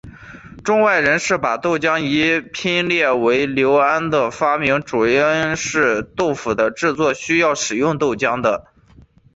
[0.63, 8.65] 中外人士把豆浆一拼列为刘安的发明主因是豆腐的制作是需要使用豆浆的。